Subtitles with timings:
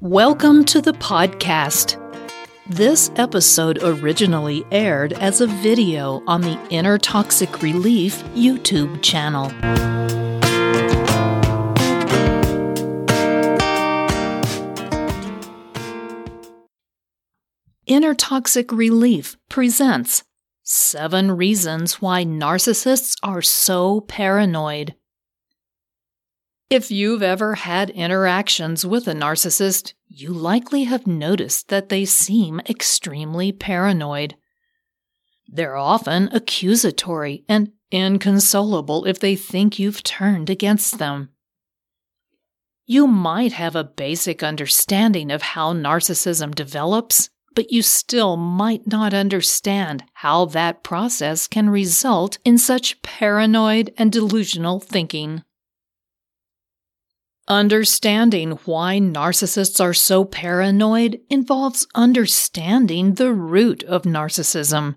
[0.00, 1.96] Welcome to the podcast.
[2.68, 9.46] This episode originally aired as a video on the Inner Toxic Relief YouTube channel.
[17.88, 20.22] Inner Toxic Relief presents
[20.62, 24.94] Seven Reasons Why Narcissists Are So Paranoid.
[26.70, 32.60] If you've ever had interactions with a narcissist, you likely have noticed that they seem
[32.68, 34.34] extremely paranoid.
[35.46, 41.30] They're often accusatory and inconsolable if they think you've turned against them.
[42.84, 49.14] You might have a basic understanding of how narcissism develops, but you still might not
[49.14, 55.44] understand how that process can result in such paranoid and delusional thinking.
[57.48, 64.96] Understanding why narcissists are so paranoid involves understanding the root of narcissism.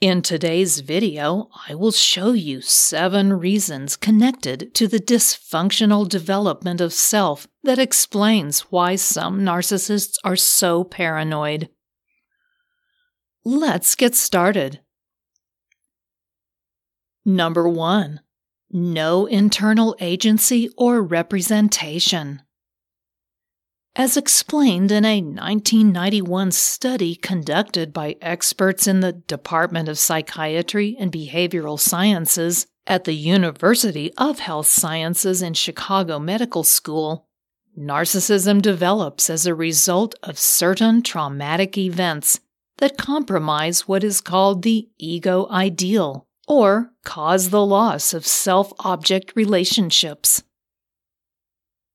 [0.00, 6.92] In today's video, I will show you seven reasons connected to the dysfunctional development of
[6.92, 11.68] self that explains why some narcissists are so paranoid.
[13.44, 14.80] Let's get started.
[17.24, 18.22] Number one,
[18.72, 22.42] no internal agency or representation.
[23.94, 31.12] As explained in a 1991 study conducted by experts in the Department of Psychiatry and
[31.12, 37.28] Behavioral Sciences at the University of Health Sciences in Chicago Medical School,
[37.78, 42.40] narcissism develops as a result of certain traumatic events
[42.78, 49.32] that compromise what is called the ego ideal or cause the loss of self object
[49.36, 50.42] relationships.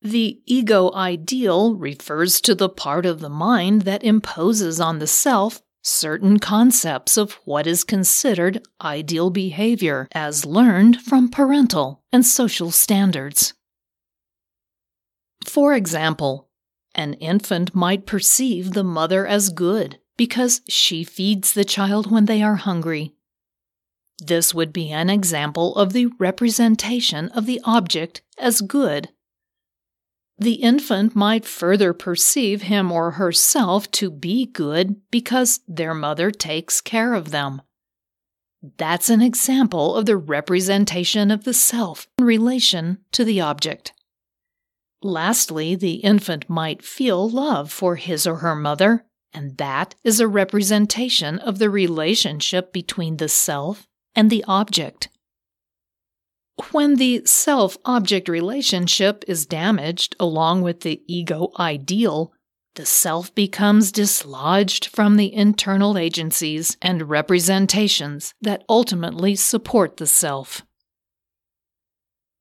[0.02, 5.62] The ego ideal refers to the part of the mind that imposes on the self
[5.82, 13.54] certain concepts of what is considered ideal behavior as learned from parental and social standards.
[15.46, 16.50] For example,
[16.94, 22.42] an infant might perceive the mother as good because she feeds the child when they
[22.42, 23.14] are hungry
[24.20, 29.10] this would be an example of the representation of the object as good.
[30.40, 36.80] The infant might further perceive him or herself to be good because their mother takes
[36.80, 37.62] care of them.
[38.78, 43.94] That's an example of the representation of the self in relation to the object.
[45.02, 50.28] Lastly, the infant might feel love for his or her mother, and that is a
[50.28, 55.08] representation of the relationship between the self and the object.
[56.72, 62.34] When the self object relationship is damaged along with the ego ideal,
[62.74, 70.64] the self becomes dislodged from the internal agencies and representations that ultimately support the self.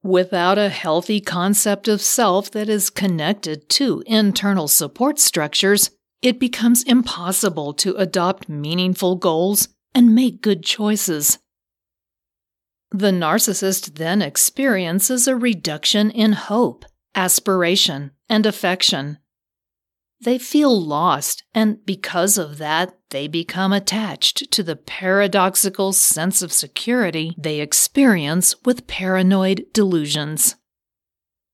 [0.03, 5.91] Without a healthy concept of self that is connected to internal support structures,
[6.22, 11.38] it becomes impossible to adopt meaningful goals and make good choices.
[12.91, 19.19] The narcissist then experiences a reduction in hope, aspiration, and affection.
[20.20, 26.52] They feel lost, and because of that, they become attached to the paradoxical sense of
[26.52, 30.56] security they experience with paranoid delusions.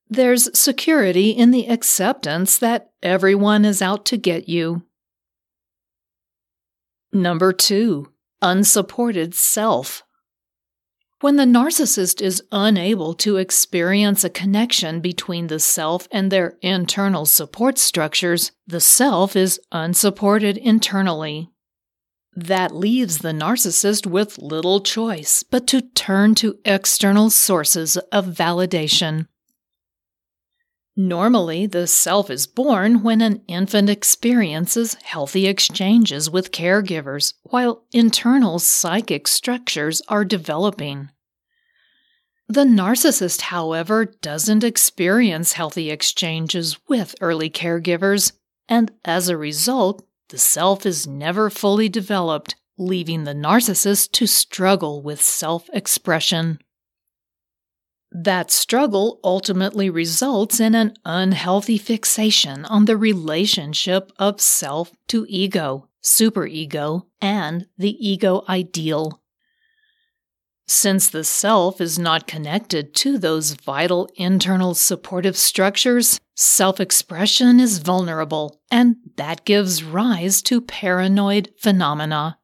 [0.08, 4.82] There's security in the acceptance that everyone is out to get you.
[7.12, 10.02] Number two, unsupported self.
[11.22, 17.26] When the narcissist is unable to experience a connection between the self and their internal
[17.26, 21.48] support structures, the self is unsupported internally.
[22.34, 29.28] That leaves the narcissist with little choice but to turn to external sources of validation.
[30.94, 38.58] Normally, the self is born when an infant experiences healthy exchanges with caregivers while internal
[38.58, 41.08] psychic structures are developing.
[42.46, 48.32] The narcissist, however, doesn't experience healthy exchanges with early caregivers,
[48.68, 55.00] and as a result, the self is never fully developed, leaving the narcissist to struggle
[55.00, 56.58] with self expression.
[58.14, 65.88] That struggle ultimately results in an unhealthy fixation on the relationship of self to ego,
[66.02, 69.22] superego, and the ego ideal.
[70.68, 77.78] Since the self is not connected to those vital internal supportive structures, self expression is
[77.78, 82.38] vulnerable, and that gives rise to paranoid phenomena.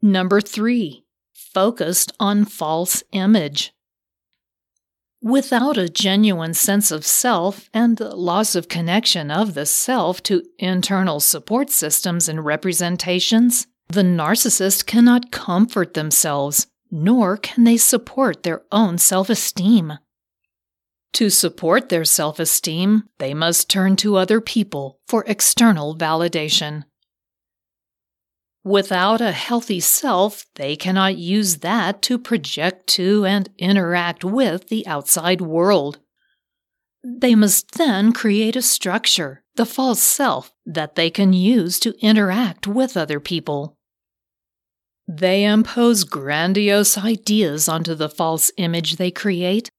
[0.00, 1.04] Number three,
[1.52, 3.72] focused on false image.
[5.20, 11.18] Without a genuine sense of self and loss of connection of the self to internal
[11.18, 18.96] support systems and representations, the narcissist cannot comfort themselves, nor can they support their own
[18.98, 19.94] self esteem.
[21.14, 26.84] To support their self esteem, they must turn to other people for external validation.
[28.64, 34.86] Without a healthy self, they cannot use that to project to and interact with the
[34.86, 36.00] outside world.
[37.04, 42.66] They must then create a structure, the false self, that they can use to interact
[42.66, 43.76] with other people.
[45.06, 49.70] They impose grandiose ideas onto the false image they create.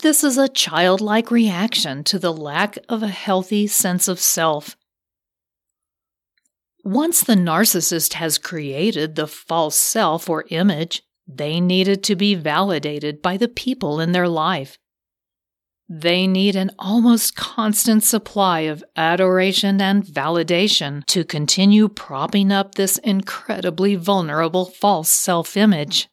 [0.00, 4.76] This is a childlike reaction to the lack of a healthy sense of self
[6.86, 12.32] once the narcissist has created the false self or image, they need it to be
[12.36, 14.78] validated by the people in their life.
[15.88, 22.98] They need an almost constant supply of adoration and validation to continue propping up this
[22.98, 26.08] incredibly vulnerable false self image.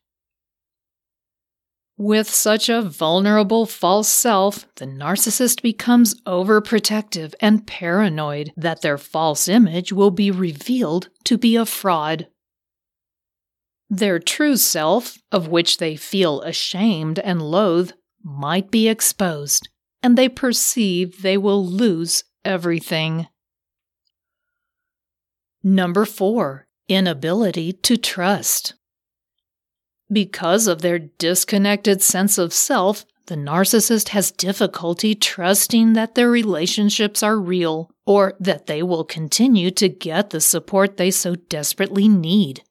[1.97, 9.47] With such a vulnerable false self, the narcissist becomes overprotective and paranoid that their false
[9.47, 12.27] image will be revealed to be a fraud.
[13.89, 17.91] Their true self, of which they feel ashamed and loathe,
[18.23, 19.69] might be exposed,
[20.01, 23.27] and they perceive they will lose everything.
[25.61, 28.73] Number four, inability to trust.
[30.11, 37.23] Because of their disconnected sense of self, the narcissist has difficulty trusting that their relationships
[37.23, 42.63] are real or that they will continue to get the support they so desperately need.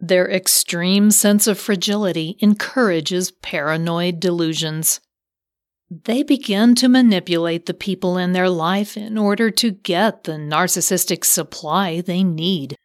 [0.00, 5.00] Their extreme sense of fragility encourages paranoid delusions.
[5.90, 11.24] They begin to manipulate the people in their life in order to get the narcissistic
[11.24, 12.76] supply they need.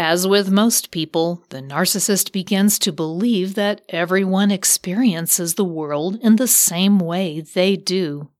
[0.00, 6.36] As with most people, the narcissist begins to believe that everyone experiences the world in
[6.36, 8.30] the same way they do.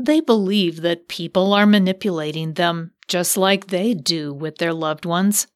[0.00, 5.46] They believe that people are manipulating them just like they do with their loved ones.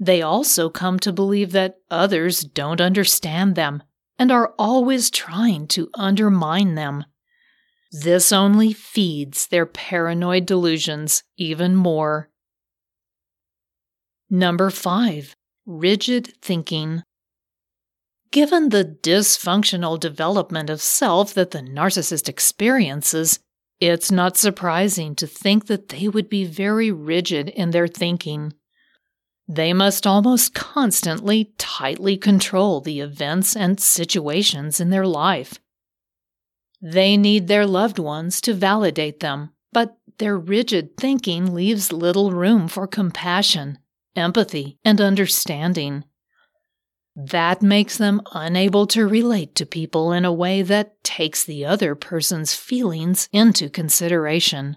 [0.00, 3.84] They also come to believe that others don't understand them
[4.18, 7.04] and are always trying to undermine them.
[7.92, 12.30] This only feeds their paranoid delusions even more.
[14.28, 15.36] Number five,
[15.66, 17.02] rigid thinking.
[18.32, 23.38] Given the dysfunctional development of self that the narcissist experiences,
[23.78, 28.52] it's not surprising to think that they would be very rigid in their thinking.
[29.46, 35.60] They must almost constantly tightly control the events and situations in their life.
[36.82, 42.66] They need their loved ones to validate them, but their rigid thinking leaves little room
[42.66, 43.78] for compassion
[44.16, 46.04] empathy, and understanding.
[47.14, 51.94] That makes them unable to relate to people in a way that takes the other
[51.94, 54.76] person's feelings into consideration.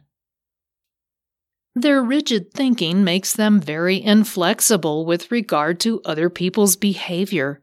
[1.75, 7.61] Their rigid thinking makes them very inflexible with regard to other people's behavior.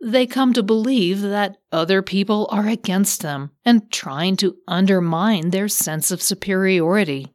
[0.00, 5.68] They come to believe that other people are against them and trying to undermine their
[5.68, 7.34] sense of superiority.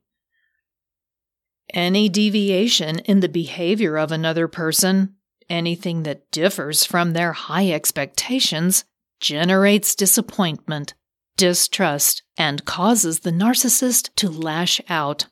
[1.73, 5.15] Any deviation in the behavior of another person,
[5.49, 8.85] anything that differs from their high expectations,
[9.19, 10.93] generates disappointment,
[11.35, 15.27] distrust, and causes the narcissist to lash out.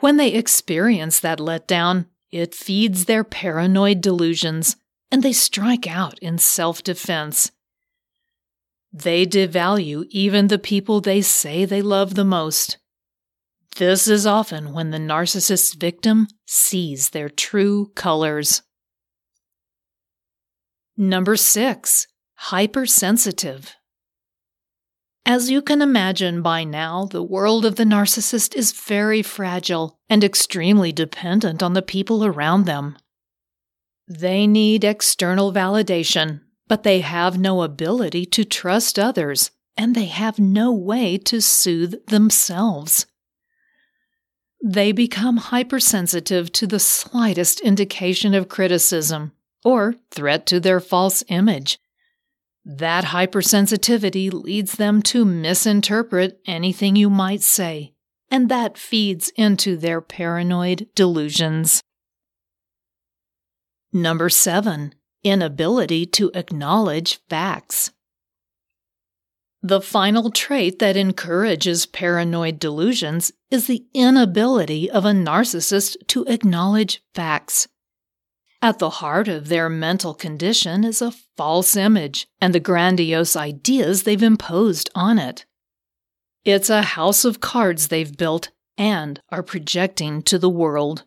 [0.00, 4.76] When they experience that letdown, it feeds their paranoid delusions
[5.12, 7.52] and they strike out in self defense.
[8.92, 12.78] They devalue even the people they say they love the most
[13.76, 18.62] this is often when the narcissist's victim sees their true colors.
[20.96, 22.06] Number six,
[22.36, 23.74] hypersensitive.
[25.24, 30.22] As you can imagine by now, the world of the narcissist is very fragile and
[30.22, 32.96] extremely dependent on the people around them.
[34.08, 40.38] They need external validation, but they have no ability to trust others, and they have
[40.38, 43.06] no way to soothe themselves.
[44.62, 49.32] They become hypersensitive to the slightest indication of criticism
[49.64, 51.78] or threat to their false image.
[52.64, 57.94] That hypersensitivity leads them to misinterpret anything you might say,
[58.30, 61.80] and that feeds into their paranoid delusions.
[63.92, 67.92] Number seven, inability to acknowledge facts.
[69.66, 77.02] The final trait that encourages paranoid delusions is the inability of a narcissist to acknowledge
[77.14, 77.66] facts.
[78.62, 84.04] At the heart of their mental condition is a false image and the grandiose ideas
[84.04, 85.46] they've imposed on it.
[86.44, 91.02] It's a house of cards they've built and are projecting to the world.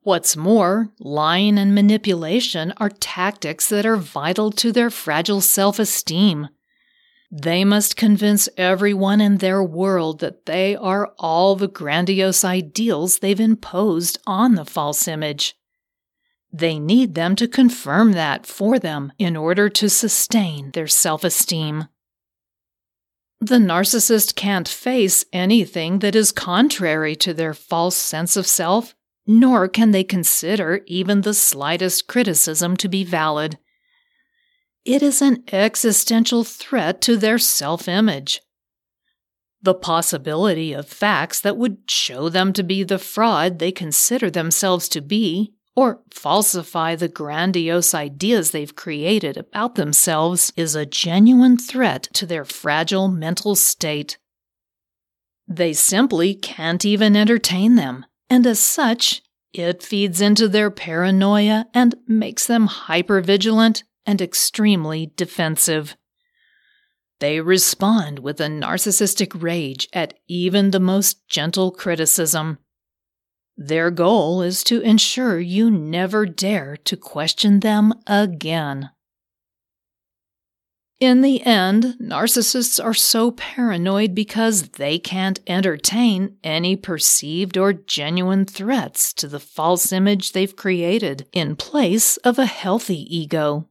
[0.00, 6.48] What's more, lying and manipulation are tactics that are vital to their fragile self esteem
[7.34, 13.40] they must convince everyone in their world that they are all the grandiose ideals they've
[13.40, 15.56] imposed on the false image.
[16.52, 21.88] They need them to confirm that for them in order to sustain their self esteem.
[23.40, 28.94] The narcissist can't face anything that is contrary to their false sense of self,
[29.26, 33.58] nor can they consider even the slightest criticism to be valid.
[34.84, 38.40] It is an existential threat to their self image.
[39.60, 44.88] The possibility of facts that would show them to be the fraud they consider themselves
[44.88, 52.08] to be, or falsify the grandiose ideas they've created about themselves, is a genuine threat
[52.14, 54.18] to their fragile mental state.
[55.46, 59.22] They simply can't even entertain them, and as such,
[59.52, 65.96] it feeds into their paranoia and makes them hypervigilant and extremely defensive.
[67.20, 72.58] They respond with a narcissistic rage at even the most gentle criticism.
[73.56, 78.90] Their goal is to ensure you never dare to question them again.
[81.02, 88.46] In the end, narcissists are so paranoid because they can't entertain any perceived or genuine
[88.46, 93.68] threats to the false image they've created in place of a healthy ego.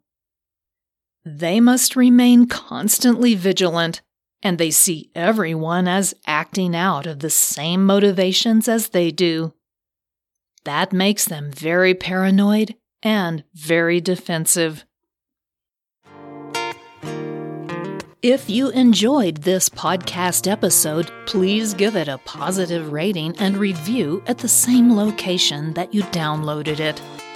[1.24, 4.01] They must remain constantly vigilant,
[4.42, 9.54] and they see everyone as acting out of the same motivations as they do.
[10.63, 14.86] That makes them very paranoid and very defensive.
[18.24, 24.38] If you enjoyed this podcast episode, please give it a positive rating and review at
[24.38, 27.01] the same location that you downloaded it.